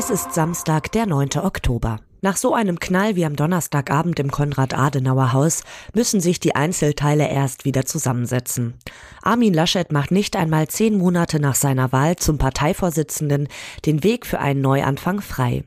Es 0.00 0.10
ist 0.10 0.32
Samstag, 0.32 0.92
der 0.92 1.06
9. 1.06 1.30
Oktober. 1.42 1.98
Nach 2.22 2.36
so 2.36 2.54
einem 2.54 2.78
Knall 2.78 3.16
wie 3.16 3.24
am 3.24 3.34
Donnerstagabend 3.34 4.20
im 4.20 4.30
Konrad-Adenauer-Haus 4.30 5.64
müssen 5.92 6.20
sich 6.20 6.38
die 6.38 6.54
Einzelteile 6.54 7.28
erst 7.28 7.64
wieder 7.64 7.84
zusammensetzen. 7.84 8.74
Armin 9.22 9.52
Laschet 9.52 9.90
macht 9.90 10.12
nicht 10.12 10.36
einmal 10.36 10.68
zehn 10.68 10.96
Monate 10.96 11.40
nach 11.40 11.56
seiner 11.56 11.90
Wahl 11.90 12.14
zum 12.14 12.38
Parteivorsitzenden 12.38 13.48
den 13.86 14.04
Weg 14.04 14.24
für 14.24 14.38
einen 14.38 14.60
Neuanfang 14.60 15.20
frei. 15.20 15.64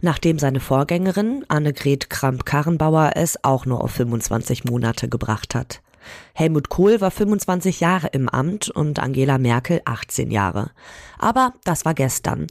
Nachdem 0.00 0.38
seine 0.38 0.60
Vorgängerin 0.60 1.44
Annegret 1.48 2.08
Kramp-Karrenbauer 2.08 3.14
es 3.16 3.42
auch 3.42 3.66
nur 3.66 3.82
auf 3.82 3.90
25 3.90 4.62
Monate 4.62 5.08
gebracht 5.08 5.56
hat. 5.56 5.82
Helmut 6.34 6.68
Kohl 6.68 7.00
war 7.00 7.10
25 7.10 7.80
Jahre 7.80 8.08
im 8.08 8.28
Amt 8.28 8.70
und 8.70 8.98
Angela 8.98 9.38
Merkel 9.38 9.80
18 9.84 10.30
Jahre. 10.30 10.70
Aber 11.18 11.54
das 11.64 11.84
war 11.84 11.94
gestern. 11.94 12.46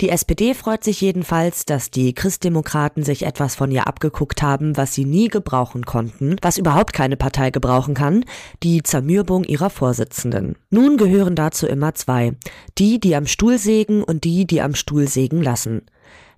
Die 0.00 0.08
SPD 0.08 0.54
freut 0.54 0.82
sich 0.82 1.00
jedenfalls, 1.00 1.64
dass 1.64 1.90
die 1.90 2.12
Christdemokraten 2.12 3.04
sich 3.04 3.24
etwas 3.24 3.54
von 3.54 3.70
ihr 3.70 3.86
abgeguckt 3.86 4.42
haben, 4.42 4.76
was 4.76 4.94
sie 4.94 5.04
nie 5.04 5.28
gebrauchen 5.28 5.86
konnten, 5.86 6.36
was 6.42 6.58
überhaupt 6.58 6.92
keine 6.92 7.16
Partei 7.16 7.50
gebrauchen 7.50 7.94
kann, 7.94 8.24
die 8.62 8.82
Zermürbung 8.82 9.44
ihrer 9.44 9.70
Vorsitzenden. 9.70 10.56
Nun 10.70 10.96
gehören 10.96 11.36
dazu 11.36 11.66
immer 11.66 11.94
zwei. 11.94 12.32
Die, 12.78 12.98
die 12.98 13.14
am 13.14 13.26
Stuhl 13.26 13.58
sägen 13.58 14.02
und 14.02 14.24
die, 14.24 14.46
die 14.46 14.60
am 14.60 14.74
Stuhl 14.74 15.06
sägen 15.08 15.42
lassen. 15.42 15.82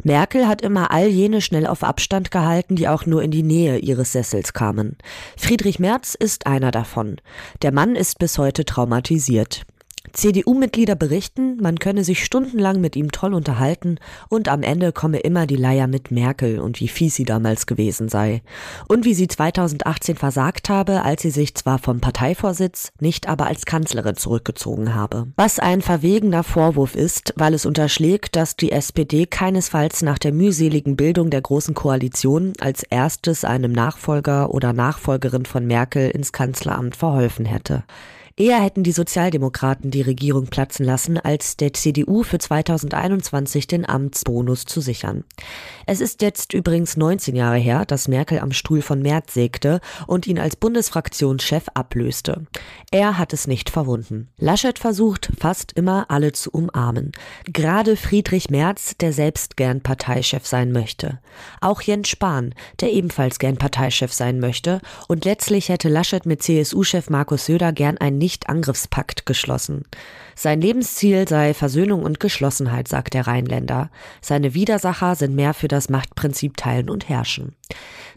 Merkel 0.08 0.48
hat 0.48 0.62
immer 0.62 0.90
all 0.90 1.06
jene 1.06 1.42
schnell 1.42 1.66
auf 1.66 1.84
Abstand 1.84 2.30
gehalten, 2.30 2.76
die 2.76 2.88
auch 2.88 3.04
nur 3.04 3.22
in 3.22 3.30
die 3.30 3.42
Nähe 3.42 3.76
ihres 3.76 4.12
Sessels 4.12 4.54
kamen. 4.54 4.96
Friedrich 5.36 5.78
Merz 5.78 6.14
ist 6.14 6.46
einer 6.46 6.70
davon. 6.70 7.20
Der 7.60 7.72
Mann 7.72 7.94
ist 7.94 8.18
bis 8.18 8.38
heute 8.38 8.64
traumatisiert. 8.64 9.66
CDU-Mitglieder 10.12 10.94
berichten, 10.94 11.56
man 11.60 11.78
könne 11.78 12.04
sich 12.04 12.24
stundenlang 12.24 12.80
mit 12.80 12.96
ihm 12.96 13.12
toll 13.12 13.34
unterhalten 13.34 13.98
und 14.28 14.48
am 14.48 14.62
Ende 14.62 14.92
komme 14.92 15.18
immer 15.18 15.46
die 15.46 15.56
Leier 15.56 15.86
mit 15.86 16.10
Merkel 16.10 16.60
und 16.60 16.80
wie 16.80 16.88
fies 16.88 17.14
sie 17.14 17.24
damals 17.24 17.66
gewesen 17.66 18.08
sei. 18.08 18.42
Und 18.88 19.04
wie 19.04 19.14
sie 19.14 19.28
2018 19.28 20.16
versagt 20.16 20.68
habe, 20.68 21.02
als 21.02 21.22
sie 21.22 21.30
sich 21.30 21.54
zwar 21.54 21.78
vom 21.78 22.00
Parteivorsitz, 22.00 22.92
nicht 23.00 23.28
aber 23.28 23.46
als 23.46 23.66
Kanzlerin 23.66 24.16
zurückgezogen 24.16 24.94
habe. 24.94 25.28
Was 25.36 25.58
ein 25.58 25.82
verwegener 25.82 26.42
Vorwurf 26.42 26.94
ist, 26.94 27.34
weil 27.36 27.54
es 27.54 27.66
unterschlägt, 27.66 28.36
dass 28.36 28.56
die 28.56 28.72
SPD 28.72 29.26
keinesfalls 29.26 30.02
nach 30.02 30.18
der 30.18 30.32
mühseligen 30.32 30.96
Bildung 30.96 31.30
der 31.30 31.42
Großen 31.42 31.74
Koalition 31.74 32.52
als 32.60 32.82
erstes 32.82 33.44
einem 33.44 33.72
Nachfolger 33.72 34.52
oder 34.54 34.72
Nachfolgerin 34.72 35.46
von 35.46 35.66
Merkel 35.66 36.10
ins 36.10 36.32
Kanzleramt 36.32 36.96
verholfen 36.96 37.44
hätte. 37.44 37.84
Eher 38.38 38.62
hätten 38.62 38.84
die 38.84 38.92
Sozialdemokraten 38.92 39.90
die 39.90 40.02
Regierung 40.02 40.46
platzen 40.46 40.86
lassen, 40.86 41.18
als 41.18 41.56
der 41.56 41.72
CDU 41.72 42.22
für 42.22 42.38
2021 42.38 43.66
den 43.66 43.88
Amtsbonus 43.88 44.64
zu 44.64 44.80
sichern. 44.80 45.24
Es 45.86 46.00
ist 46.00 46.22
jetzt 46.22 46.54
übrigens 46.54 46.96
19 46.96 47.34
Jahre 47.34 47.56
her, 47.56 47.84
dass 47.84 48.06
Merkel 48.06 48.38
am 48.38 48.52
Stuhl 48.52 48.80
von 48.80 49.02
Merz 49.02 49.34
sägte 49.34 49.80
und 50.06 50.28
ihn 50.28 50.38
als 50.38 50.54
Bundesfraktionschef 50.54 51.64
ablöste. 51.74 52.46
Er 52.92 53.18
hat 53.18 53.32
es 53.32 53.48
nicht 53.48 53.70
verwunden. 53.70 54.28
Laschet 54.38 54.78
versucht 54.78 55.32
fast 55.36 55.72
immer 55.72 56.06
alle 56.08 56.30
zu 56.30 56.50
umarmen. 56.52 57.10
Gerade 57.44 57.96
Friedrich 57.96 58.50
Merz, 58.50 58.96
der 59.00 59.12
selbst 59.12 59.56
gern 59.56 59.80
Parteichef 59.80 60.46
sein 60.46 60.70
möchte. 60.70 61.18
Auch 61.60 61.82
Jens 61.82 62.08
Spahn, 62.08 62.54
der 62.80 62.92
ebenfalls 62.92 63.40
gern 63.40 63.56
Parteichef 63.56 64.12
sein 64.12 64.38
möchte. 64.38 64.80
Und 65.08 65.24
letztlich 65.24 65.70
hätte 65.70 65.88
Laschet 65.88 66.24
mit 66.24 66.40
CSU-Chef 66.40 67.10
Markus 67.10 67.46
Söder 67.46 67.72
gern 67.72 67.98
ein 67.98 68.16
Nicht-Angriffspakt 68.28 69.24
geschlossen. 69.24 69.86
Sein 70.40 70.60
Lebensziel 70.60 71.26
sei 71.26 71.52
Versöhnung 71.52 72.04
und 72.04 72.20
Geschlossenheit, 72.20 72.86
sagt 72.86 73.14
der 73.14 73.26
Rheinländer. 73.26 73.90
Seine 74.20 74.54
Widersacher 74.54 75.16
sind 75.16 75.34
mehr 75.34 75.52
für 75.52 75.66
das 75.66 75.88
Machtprinzip 75.88 76.56
Teilen 76.56 76.90
und 76.90 77.08
Herrschen. 77.08 77.56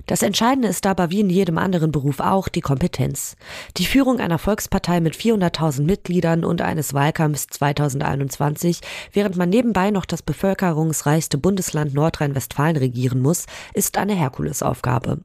Das 0.05 0.21
Entscheidende 0.21 0.67
ist 0.67 0.85
aber 0.85 1.09
wie 1.09 1.21
in 1.21 1.31
jedem 1.31 1.57
anderen 1.57 1.91
Beruf 1.91 2.19
auch 2.19 2.47
die 2.47 2.61
Kompetenz. 2.61 3.35
Die 3.77 3.87
Führung 3.87 4.19
einer 4.19 4.37
Volkspartei 4.37 4.99
mit 5.01 5.15
400.000 5.15 5.81
Mitgliedern 5.81 6.45
und 6.45 6.61
eines 6.61 6.93
Wahlkampfs 6.93 7.47
2021, 7.47 8.81
während 9.13 9.35
man 9.35 9.49
nebenbei 9.49 9.89
noch 9.89 10.05
das 10.05 10.21
bevölkerungsreichste 10.21 11.39
Bundesland 11.39 11.95
Nordrhein-Westfalen 11.95 12.77
regieren 12.77 13.19
muss, 13.19 13.47
ist 13.73 13.97
eine 13.97 14.13
Herkulesaufgabe. 14.13 15.21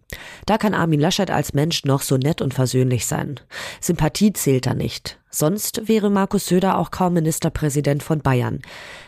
Da 0.47 0.57
kann 0.57 0.73
Armin 0.73 1.01
Laschet 1.01 1.31
als 1.31 1.53
Mensch 1.53 1.85
noch 1.85 2.01
so 2.01 2.17
nett 2.17 2.41
und 2.41 2.55
versöhnlich 2.55 3.05
sein. 3.05 3.39
Sympathie 3.83 4.33
zählt 4.33 4.65
da 4.65 4.73
nicht. 4.73 5.19
Sonst 5.39 5.87
wäre 5.87 6.09
Markus 6.09 6.47
Söder 6.47 6.79
auch 6.79 6.91
kaum 6.91 7.13
Ministerpräsident 7.13 8.03
von 8.03 8.21
Bayern, 8.21 8.63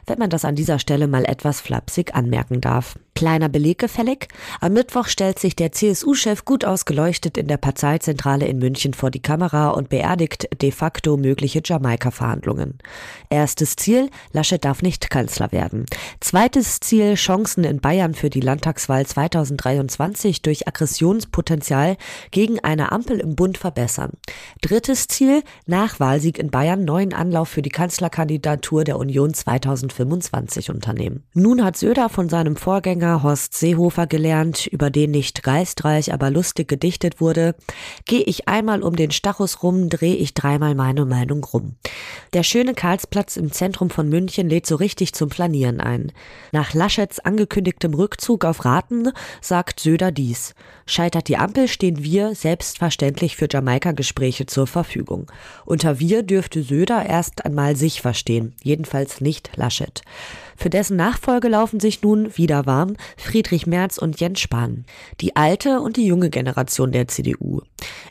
wenn 0.05 0.19
man 0.19 0.29
das 0.29 0.45
an 0.45 0.57
dieser 0.57 0.79
Stelle 0.79 1.09
mal 1.09 1.25
etwas 1.25 1.63
flapsig 1.63 2.15
anmerken 2.15 2.61
darf. 2.61 2.99
Kleiner 3.19 3.49
Beleg 3.49 3.81
gefällig? 3.81 4.29
Am 4.61 4.75
Mittwoch 4.75 5.09
stellt 5.09 5.41
sich 5.41 5.57
der 5.57 5.73
CSU-Chef 5.73 6.45
gut 6.45 6.65
ausgeleuchtet 6.65 7.37
in 7.37 7.49
der 7.49 7.57
Parteizentrale 7.57 8.47
in 8.47 8.61
München 8.61 8.95
vor 8.95 9.11
die 9.11 9.21
Kamera 9.21 9.71
und 9.71 9.89
beerdigt 9.89 10.49
de 10.63 10.71
facto 10.71 11.17
mögliche 11.17 11.61
Jamaika-Verhandlungen. 11.65 12.79
Erstes 13.29 13.75
Ziel, 13.75 14.09
Laschet 14.31 14.65
darf 14.65 14.83
nicht 14.83 15.11
Kanzler 15.11 15.51
werden. 15.51 15.87
Zweites 16.21 16.79
Ziel, 16.79 17.15
Chancen 17.15 17.65
in 17.65 17.81
Bayern 17.81 18.15
für 18.15 18.31
die 18.31 18.39
Landtagswahl 18.39 19.05
2023 19.05 20.43
durch 20.43 20.69
Aggressionspotenzial 20.69 21.97
gegen 22.31 22.61
eine 22.61 22.93
Ampel 22.93 23.19
im 23.19 23.35
Bund 23.35 23.59
verbessern. 23.59 24.13
Drittes 24.61 25.09
Ziel, 25.09 25.43
Nachwahlsieg 25.67 26.39
in 26.39 26.53
Bayern, 26.53 26.85
neuen 26.85 27.13
Anlauf 27.13 27.49
für 27.49 27.63
die 27.63 27.71
Kanzlerkandidatur 27.71 28.85
der 28.85 28.97
Union 28.97 29.35
2025 29.35 30.71
unternehmen. 30.71 31.25
Nun 31.35 31.65
hat 31.65 31.77
Söder 31.77 32.11
von 32.11 32.29
seinem 32.29 32.55
Vorgänger 32.55 33.08
Sänger 33.09 33.23
Horst 33.23 33.55
Seehofer 33.55 34.07
gelernt, 34.07 34.67
über 34.67 34.91
den 34.91 35.13
nicht 35.13 35.43
geistreich, 35.43 36.13
aber 36.13 36.31
lustig 36.31 36.69
gedichtet 36.69 37.23
wurde. 37.23 37.55
Geh 38.05 38.19
ich 38.19 38.49
einmal 38.49 38.83
um 38.83 38.97
den 38.97 39.13
Stachus 39.13 39.63
rum, 39.63 39.89
dreh 39.89 40.13
ich 40.13 40.35
dreimal 40.35 40.75
meine 40.75 41.07
Meinung 41.07 41.43
rum. 41.43 41.77
Der 42.35 42.43
schöne 42.43 42.75
Karlsplatz 42.75 43.39
im 43.39 43.51
Zentrum 43.51 43.89
von 43.89 44.11
München 44.11 44.51
lädt 44.51 44.67
so 44.67 44.77
richtig 44.77 45.15
zum 45.15 45.31
Flanieren 45.31 45.81
ein. 45.81 46.13
Nach 46.53 46.75
Laschets 46.75 47.19
angekündigtem 47.19 47.95
Rückzug 47.95 48.45
auf 48.45 48.67
Raten 48.67 49.11
sagt 49.41 49.81
Söder 49.81 50.13
dies. 50.13 50.55
Scheitert 50.85 51.29
die 51.29 51.39
Ampel, 51.39 51.67
stehen 51.67 52.05
wir 52.05 52.35
selbstverständlich 52.35 53.37
für 53.37 53.49
Jamaika-Gespräche 53.51 54.45
zur 54.45 54.67
Verfügung. 54.67 55.33
Unter 55.65 55.99
wir 55.99 56.23
dürfte 56.23 56.63
Söder 56.63 57.07
erst 57.07 57.47
einmal 57.47 57.75
sich 57.75 58.03
verstehen, 58.03 58.55
jedenfalls 58.63 59.23
nicht 59.23 59.57
Laschet. 59.57 60.03
Für 60.59 60.71
dessen 60.71 60.97
Nachfolge 60.97 61.47
laufen 61.47 61.79
sich 61.79 62.03
nun 62.03 62.37
wieder 62.37 62.67
warm 62.67 62.97
Friedrich 63.17 63.69
Merz 63.69 63.97
und 63.97 64.19
Jens 64.19 64.41
Spahn, 64.41 64.87
die 65.21 65.37
alte 65.37 65.81
und 65.81 65.97
die 65.97 66.05
junge 66.05 66.31
Generation 66.31 66.91
der 66.91 67.07
CDU. 67.07 67.61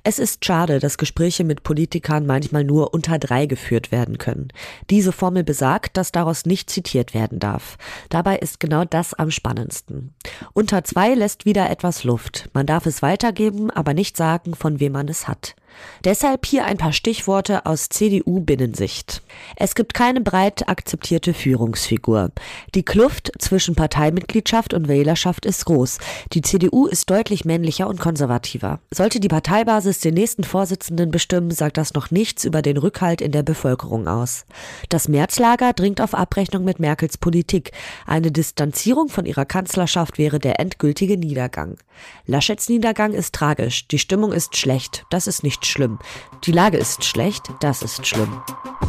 Es 0.06 0.18
ist 0.18 0.46
schade, 0.46 0.80
dass 0.80 0.98
Gespräche 0.98 1.44
mit 1.44 1.64
Politikern 1.64 2.26
manchmal 2.26 2.64
nur 2.64 2.94
unter 2.94 3.20
drei 3.20 3.48
geführt 3.48 3.92
werden 3.92 4.18
können. 4.18 4.48
Diese 4.90 5.12
Formel 5.12 5.44
besagt, 5.44 5.98
dass 5.98 6.14
daraus 6.14 6.46
nicht 6.46 6.70
zitiert 6.70 7.14
werden 7.14 7.40
darf. 7.40 7.78
Dabei 8.08 8.38
ist 8.38 8.62
genau 8.62 8.86
das 8.86 9.14
am 9.14 9.30
spannendsten. 9.30 10.14
Unter 10.54 10.86
zwei 10.86 11.16
lässt 11.16 11.44
wieder 11.44 11.70
etwas 11.70 12.06
Luft. 12.06 12.50
Man 12.54 12.66
darf 12.66 12.86
es 12.86 13.02
weitergeben, 13.02 13.72
aber 13.72 13.94
nicht 13.94 14.16
sagen, 14.16 14.56
von 14.56 14.80
wem 14.80 14.94
man 14.94 15.10
es 15.10 15.28
hat. 15.28 15.58
Deshalb 16.04 16.46
hier 16.46 16.66
ein 16.66 16.78
paar 16.78 16.94
Stichworte 16.94 17.66
aus 17.66 17.90
CDU-Binnensicht. 17.90 19.22
Es 19.56 19.76
gibt 19.76 19.94
keine 19.94 20.22
breit 20.22 20.68
akzeptierte 20.70 21.34
Führungsfigur. 21.34 22.32
Die 22.76 22.84
Kluft 22.84 23.32
zwischen 23.40 23.76
Parteimitgliedschaft 23.76 24.74
und 24.74 24.88
Wählerschaft 24.88 25.46
ist 25.46 25.66
groß. 25.66 25.98
Die 26.34 26.42
CDU 26.42 26.88
ist 26.88 27.10
deutlich 27.10 27.46
männlicher 27.46 27.88
und 27.88 28.00
konservativer. 28.00 28.80
Sollte 28.92 29.20
die 29.20 29.28
Parteibasis 29.28 30.00
den 30.00 30.14
nächsten 30.14 30.44
Vorsitzenden 30.44 31.12
bestimmen, 31.12 31.52
sagt 31.52 31.78
das 31.78 31.94
noch 31.94 32.12
nichts 32.12 32.46
über 32.46 32.62
den 32.62 32.78
Rückhalt 32.78 33.22
in 33.22 33.32
der 33.32 33.44
Bevölkerung 33.44 34.08
aus. 34.08 34.46
Das 34.90 35.08
Märzlager 35.08 35.74
dringt 35.74 36.02
auf 36.02 36.14
Abrechnung 36.14 36.64
mit 36.64 36.80
Merkels 36.80 37.18
Politik. 37.18 37.72
Eine 38.06 38.32
Distanzierung 38.32 39.10
von 39.10 39.26
ihrer 39.26 39.46
Kanzlerschaft 39.46 40.18
wäre 40.18 40.40
der 40.40 40.60
endgültige 40.60 41.18
Niedergang. 41.18 41.78
Laschets 42.26 42.70
Niedergang 42.70 43.14
ist 43.14 43.34
tragisch. 43.34 43.88
Die 43.88 44.00
Stimmung 44.00 44.32
ist 44.32 44.58
schlecht. 44.58 45.06
Das 45.10 45.28
ist 45.28 45.44
nicht 45.44 45.66
schlimm. 45.68 46.00
Die 46.44 46.52
Lage 46.52 46.78
ist 46.78 47.04
schlecht, 47.04 47.44
das 47.60 47.82
ist 47.82 48.06
schlimm. 48.08 48.42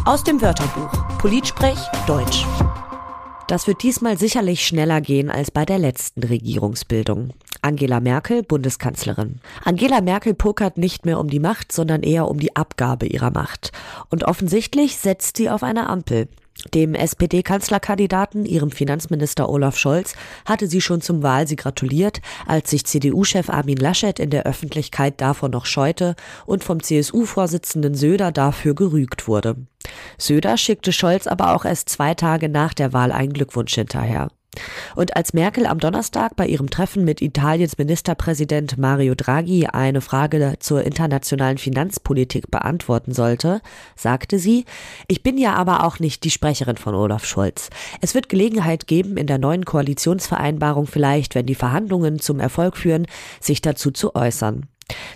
Aus 0.04 0.24
dem 0.24 0.40
Wörterbuch. 0.40 0.90
Politsprech 1.18 1.78
Deutsch. 2.06 2.44
Das 3.48 3.66
wird 3.66 3.82
diesmal 3.82 4.18
sicherlich 4.18 4.66
schneller 4.66 5.00
gehen 5.00 5.30
als 5.30 5.50
bei 5.50 5.64
der 5.64 5.78
letzten 5.78 6.22
Regierungsbildung. 6.22 7.32
Angela 7.62 7.98
Merkel, 7.98 8.42
Bundeskanzlerin. 8.42 9.40
Angela 9.64 10.00
Merkel 10.00 10.34
pokert 10.34 10.76
nicht 10.76 11.06
mehr 11.06 11.18
um 11.18 11.28
die 11.28 11.40
Macht, 11.40 11.72
sondern 11.72 12.02
eher 12.02 12.28
um 12.28 12.38
die 12.38 12.54
Abgabe 12.56 13.06
ihrer 13.06 13.30
Macht. 13.30 13.72
Und 14.10 14.24
offensichtlich 14.24 14.96
setzt 14.96 15.38
sie 15.38 15.48
auf 15.48 15.62
eine 15.62 15.88
Ampel. 15.88 16.28
Dem 16.74 16.94
SPD-Kanzlerkandidaten, 16.94 18.44
ihrem 18.44 18.70
Finanzminister 18.70 19.48
Olaf 19.48 19.78
Scholz, 19.78 20.14
hatte 20.44 20.66
sie 20.66 20.80
schon 20.80 21.00
zum 21.00 21.22
Wahlsieg 21.22 21.60
gratuliert, 21.60 22.20
als 22.46 22.70
sich 22.70 22.84
CDU-Chef 22.84 23.48
Armin 23.48 23.76
Laschet 23.76 24.18
in 24.18 24.30
der 24.30 24.44
Öffentlichkeit 24.44 25.20
davon 25.20 25.52
noch 25.52 25.66
scheute 25.66 26.16
und 26.46 26.64
vom 26.64 26.82
CSU-Vorsitzenden 26.82 27.94
Söder 27.94 28.32
dafür 28.32 28.74
gerügt 28.74 29.28
wurde. 29.28 29.56
Söder 30.18 30.56
schickte 30.56 30.92
Scholz 30.92 31.26
aber 31.26 31.54
auch 31.54 31.64
erst 31.64 31.88
zwei 31.88 32.14
Tage 32.14 32.48
nach 32.48 32.74
der 32.74 32.92
Wahl 32.92 33.12
einen 33.12 33.32
Glückwunsch 33.32 33.74
hinterher. 33.74 34.28
Und 34.94 35.16
als 35.16 35.32
Merkel 35.32 35.66
am 35.66 35.78
Donnerstag 35.78 36.36
bei 36.36 36.46
ihrem 36.46 36.70
Treffen 36.70 37.04
mit 37.04 37.22
Italiens 37.22 37.78
Ministerpräsident 37.78 38.78
Mario 38.78 39.14
Draghi 39.14 39.66
eine 39.66 40.00
Frage 40.00 40.54
zur 40.58 40.82
internationalen 40.84 41.58
Finanzpolitik 41.58 42.50
beantworten 42.50 43.12
sollte, 43.12 43.60
sagte 43.96 44.38
sie, 44.38 44.64
ich 45.06 45.22
bin 45.22 45.38
ja 45.38 45.54
aber 45.54 45.84
auch 45.84 45.98
nicht 45.98 46.24
die 46.24 46.30
Sprecherin 46.30 46.76
von 46.76 46.94
Olaf 46.94 47.24
Scholz. 47.24 47.70
Es 48.00 48.14
wird 48.14 48.28
Gelegenheit 48.28 48.86
geben, 48.86 49.16
in 49.16 49.26
der 49.26 49.38
neuen 49.38 49.64
Koalitionsvereinbarung 49.64 50.86
vielleicht, 50.86 51.34
wenn 51.34 51.46
die 51.46 51.54
Verhandlungen 51.54 52.18
zum 52.18 52.40
Erfolg 52.40 52.76
führen, 52.76 53.06
sich 53.40 53.62
dazu 53.62 53.90
zu 53.90 54.14
äußern. 54.14 54.66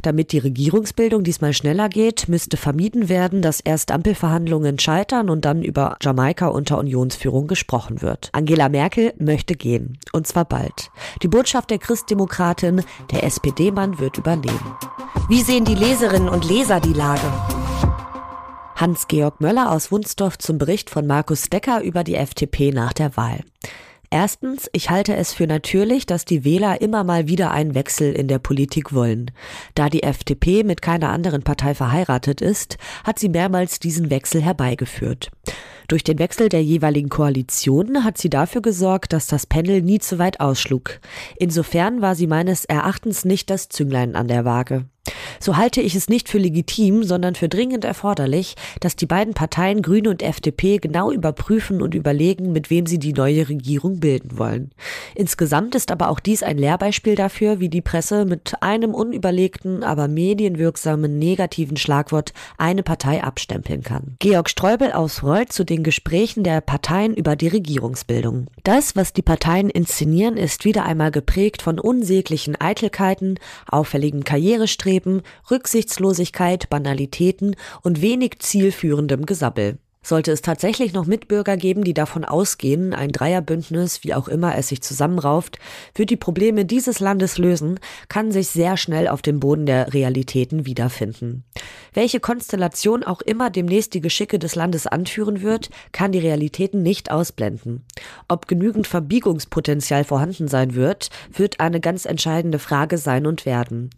Damit 0.03 0.33
die 0.33 0.39
Regierungsbildung 0.39 1.25
diesmal 1.25 1.53
schneller 1.53 1.89
geht, 1.89 2.29
müsste 2.29 2.57
vermieden 2.57 3.09
werden, 3.09 3.43
dass 3.43 3.61
erst 3.61 3.91
Ampelverhandlungen 3.91 4.79
scheitern 4.79 5.31
und 5.31 5.45
dann 5.45 5.63
über 5.63 5.97
Jamaika 6.01 6.49
unter 6.49 6.79
Unionsführung 6.79 7.47
gesprochen 7.47 8.03
wird. 8.03 8.31
Angela 8.33 8.69
Merkel 8.69 9.15
möchte 9.19 9.55
gehen. 9.55 9.99
Und 10.13 10.27
zwar 10.27 10.45
bald. 10.45 10.91
Die 11.23 11.29
Botschaft 11.29 11.71
der 11.71 11.79
Christdemokratin, 11.79 12.83
der 13.11 13.25
SPD-Mann 13.25 13.99
wird 13.99 14.19
übernehmen. 14.19 14.77
Wie 15.29 15.43
sehen 15.43 15.65
die 15.65 15.75
Leserinnen 15.75 16.29
und 16.29 16.49
Leser 16.49 16.81
die 16.81 16.93
Lage? 16.93 17.33
Hans-Georg 18.77 19.41
Möller 19.41 19.71
aus 19.71 19.93
Wunsdorf 19.93 20.39
zum 20.39 20.59
Bericht 20.59 20.91
von 20.91 21.07
Markus 21.07 21.49
Decker 21.49 21.83
über 21.83 22.03
die 22.03 22.17
FDP 22.17 22.73
nach 22.73 22.93
der 22.93 23.17
Wahl. 23.17 23.45
Erstens, 24.13 24.69
ich 24.75 24.91
halte 24.91 25.17
es 25.17 25.33
für 25.33 25.47
natürlich, 25.47 26.05
dass 26.05 26.27
die 26.27 26.45
Wähler 26.45 26.83
immer 26.83 27.03
mal 27.03 27.29
wieder 27.29 27.51
einen 27.51 27.75
Wechsel 27.75 28.13
in 28.13 28.29
der 28.29 28.39
Politik 28.39 28.93
wollen. 28.93 29.31
Da 29.75 29.89
die 29.89 30.03
FDP 30.03 30.65
mit 30.65 30.83
keiner 30.83 31.09
anderen 31.09 31.43
Partei 31.43 31.75
verheiratet 31.75 32.43
ist, 32.43 32.77
hat 33.05 33.19
sie 33.19 33.31
mehrmals 33.31 33.81
diesen 33.81 34.11
Wechsel 34.11 34.43
herbeigeführt. 34.43 35.31
Durch 35.89 36.05
den 36.05 36.19
Wechsel 36.19 36.51
der 36.51 36.63
jeweiligen 36.63 37.09
Koalitionen 37.09 38.05
hat 38.05 38.19
sie 38.19 38.29
dafür 38.29 38.61
gesorgt, 38.61 39.15
dass 39.15 39.29
das 39.29 39.47
Pendel 39.47 39.81
nie 39.81 39.99
zu 39.99 40.19
weit 40.19 40.41
ausschlug. 40.41 41.01
Insofern 41.39 42.03
war 42.03 42.15
sie 42.15 42.27
meines 42.27 42.67
Erachtens 42.67 43.25
nicht 43.25 43.49
das 43.49 43.71
Zünglein 43.71 44.15
an 44.15 44.29
der 44.29 44.45
Waage. 44.45 44.85
So 45.41 45.57
halte 45.57 45.81
ich 45.81 45.95
es 45.95 46.09
nicht 46.09 46.29
für 46.29 46.39
legitim, 46.39 47.03
sondern 47.05 47.35
für 47.35 47.49
dringend 47.49 47.85
erforderlich, 47.85 48.55
dass 48.81 48.97
die 48.97 49.07
beiden 49.07 49.35
Parteien 49.35 49.83
Grüne 49.83 50.11
und 50.11 50.23
FDP 50.23 50.79
genau 50.79 51.11
überprüfen 51.11 51.83
und 51.83 51.95
überlegen, 51.95 52.53
mit 52.53 52.71
wem 52.71 52.87
sie 52.87 52.99
die 52.99 53.13
neue 53.13 53.49
Regierung 53.49 54.01
bilden 54.01 54.39
wollen. 54.39 54.71
Insgesamt 55.15 55.75
ist 55.75 55.91
aber 55.91 56.09
auch 56.09 56.21
dies 56.21 56.43
ein 56.43 56.59
Lehrbeispiel 56.59 57.15
dafür, 57.15 57.61
wie 57.61 57.69
die 57.69 57.83
Presse 57.83 58.25
mit 58.25 58.55
einem 58.61 58.95
unüberlegten, 58.95 59.83
aber 59.83 60.09
medienwirksamen 60.09 61.19
negativen 61.19 61.77
Schlagwort 61.77 62.33
eine 62.59 62.83
Partei 62.83 63.23
abstempeln 63.23 63.83
kann. 63.83 64.17
Georg 64.19 64.49
Streubel 64.49 64.93
aus 64.93 65.23
Reuth 65.23 65.53
zu 65.53 65.65
den 65.65 65.83
Gesprächen 65.83 66.45
der 66.45 66.61
Parteien 66.61 67.15
über 67.15 67.37
die 67.37 67.49
Regierungsbildung. 67.49 68.47
Das, 68.65 68.97
was 68.97 69.13
die 69.13 69.23
Parteien 69.23 69.71
inszenieren, 69.71 70.37
ist 70.37 70.65
wieder 70.65 70.85
einmal 70.85 71.11
geprägt 71.11 71.63
von 71.63 71.79
unsäglichen 71.79 72.61
Eitelkeiten, 72.61 73.39
auffälligen 73.69 74.25
Karrierestreben, 74.25 75.12
Rücksichtslosigkeit, 75.51 76.71
Banalitäten 76.71 77.57
und 77.83 78.01
wenig 78.01 78.39
zielführendem 78.39 79.27
Gesabbel. 79.27 79.77
Sollte 80.05 80.33
es 80.33 80.43
tatsächlich 80.43 80.93
noch 80.93 81.07
Mitbürger 81.07 81.57
geben, 81.57 81.85
die 81.85 81.95
davon 81.95 82.25
ausgehen, 82.25 82.93
ein 82.93 83.13
Dreierbündnis, 83.13 84.03
wie 84.03 84.15
auch 84.15 84.27
immer 84.27 84.57
es 84.57 84.69
sich 84.69 84.83
zusammenrauft, 84.83 85.61
wird 85.95 86.11
die 86.11 86.17
Probleme 86.17 86.65
dieses 86.65 86.99
Landes 86.99 87.39
lösen, 87.39 87.79
kann 88.09 88.33
sich 88.33 88.49
sehr 88.49 88.77
schnell 88.77 89.07
auf 89.07 89.23
dem 89.23 89.39
Boden 89.39 89.65
der 89.65 89.95
Realitäten 89.95 90.67
wiederfinden. 90.67 91.45
Welche 91.95 92.19
Konstellation 92.19 93.05
auch 93.05 93.21
immer 93.21 93.49
demnächst 93.49 93.95
die 93.95 94.01
Geschicke 94.01 94.41
des 94.41 94.57
Landes 94.57 94.89
anführen 94.89 95.41
wird, 95.43 95.71
kann 95.93 96.11
die 96.11 96.19
Realitäten 96.19 96.83
nicht 96.83 97.13
ausblenden. 97.13 97.85
Ob 98.27 98.49
genügend 98.49 98.89
Verbiegungspotenzial 98.89 100.03
vorhanden 100.03 100.49
sein 100.49 100.75
wird, 100.75 101.11
wird 101.33 101.61
eine 101.61 101.81
ganz 101.81 102.07
entscheidende 102.07 102.59
Frage 102.59 102.99
sein 102.99 103.27
und 103.27 103.47
werden. 103.47 103.91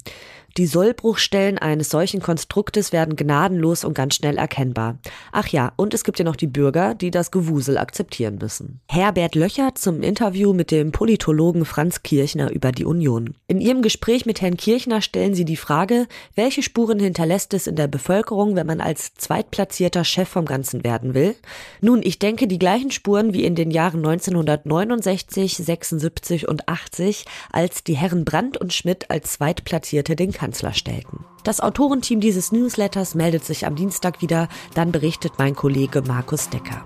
Die 0.57 0.67
Sollbruchstellen 0.67 1.59
eines 1.59 1.91
solchen 1.91 2.21
Konstruktes 2.21 2.93
werden 2.93 3.17
gnadenlos 3.17 3.85
und 3.85 3.95
ganz 3.95 4.15
schnell 4.15 4.39
erkennbar. 4.39 4.99
Ach 5.37 5.49
ja, 5.49 5.73
und 5.75 5.95
es 5.95 6.05
gibt 6.05 6.21
ja 6.21 6.25
noch 6.25 6.37
die 6.37 6.47
Bürger, 6.47 6.95
die 6.95 7.11
das 7.11 7.33
Gewusel 7.33 7.77
akzeptieren 7.77 8.39
müssen. 8.41 8.81
Herbert 8.89 9.35
Löcher 9.35 9.75
zum 9.75 10.01
Interview 10.01 10.53
mit 10.53 10.71
dem 10.71 10.93
Politologen 10.93 11.65
Franz 11.65 12.05
Kirchner 12.05 12.53
über 12.53 12.71
die 12.71 12.85
Union. 12.85 13.35
In 13.49 13.61
ihrem 13.61 13.83
Gespräch 13.83 14.27
mit 14.27 14.41
Herrn 14.41 14.57
Kirchner 14.57 15.01
stellen 15.03 15.35
sie 15.35 15.45
die 15.45 15.57
Frage, 15.57 16.07
welche 16.37 16.63
Spuren 16.63 17.01
hinterlässt 17.01 17.53
es 17.53 17.67
in 17.67 17.75
der 17.75 17.89
Bevölkerung, 17.89 18.55
wenn 18.55 18.69
man 18.69 18.81
als 18.81 19.15
zweitplatzierter 19.15 20.05
Chef 20.05 20.29
vom 20.29 20.45
Ganzen 20.45 20.85
werden 20.85 21.15
will? 21.15 21.35
Nun, 21.81 22.03
ich 22.05 22.21
denke 22.21 22.47
die 22.47 22.61
gleichen 22.61 22.93
Spuren 22.93 23.35
wie 23.35 23.43
in 23.43 23.57
den 23.57 23.73
Jahren 23.73 24.07
1969, 24.07 25.57
76 25.57 26.47
und 26.47 26.69
80, 26.69 27.25
als 27.51 27.83
die 27.83 27.97
Herren 27.97 28.25
Brandt 28.25 28.57
und 28.57 28.73
Schmidt 28.73 29.11
als 29.11 29.33
Zweitplatzierte 29.33 30.15
den 30.15 30.31
Kanzler 30.31 30.75
stellten. 30.75 31.25
Das 31.45 31.61
Autorenteam 31.61 32.21
dieses 32.21 32.53
Newsletters 32.53 33.15
meldet 33.15 33.45
sich 33.45 33.67
am 33.67 33.77
Dienstag 33.77 34.23
wieder, 34.23 34.49
dann 34.73 34.93
berichtet 34.93 35.35
mein 35.37 35.55
Kollege 35.55 36.01
Markus 36.01 36.49
Decker. 36.49 36.83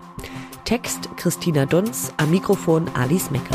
Text 0.65 1.09
Christina 1.17 1.65
Dunz, 1.65 2.13
am 2.17 2.33
Mikrofon 2.33 2.91
Alice 2.95 3.31
Mecke. 3.31 3.55